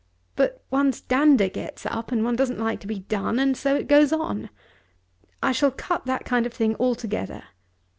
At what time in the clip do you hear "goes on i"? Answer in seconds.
3.87-5.51